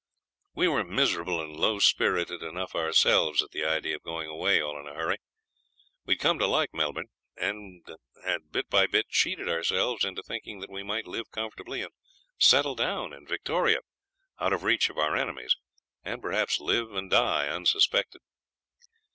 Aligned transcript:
We 0.55 0.67
were 0.67 0.83
miserable 0.83 1.39
and 1.39 1.55
low 1.55 1.77
spirited 1.77 2.41
enough 2.41 2.73
ourselves 2.73 3.43
at 3.43 3.51
the 3.51 3.63
idea 3.63 3.97
of 3.97 4.01
going 4.01 4.27
away 4.27 4.59
all 4.59 4.79
in 4.79 4.87
a 4.87 4.95
hurry. 4.95 5.17
We 6.07 6.13
had 6.15 6.19
come 6.21 6.39
to 6.39 6.47
like 6.47 6.73
Melbourne, 6.73 7.09
and 7.37 7.85
had 8.25 8.51
bit 8.51 8.67
by 8.67 8.87
bit 8.87 9.09
cheated 9.09 9.47
ourselves 9.47 10.03
into 10.03 10.23
thinking 10.23 10.59
that 10.61 10.71
we 10.71 10.81
might 10.81 11.05
live 11.05 11.29
comfortably 11.29 11.83
and 11.83 11.93
settle 12.39 12.73
down 12.73 13.13
in 13.13 13.27
Victoria, 13.27 13.81
out 14.39 14.53
of 14.53 14.63
reach 14.63 14.89
of 14.89 14.97
our 14.97 15.15
enemies, 15.15 15.55
and 16.03 16.19
perhaps 16.19 16.59
live 16.59 16.91
and 16.95 17.11
die 17.11 17.47
unsuspected. 17.47 18.21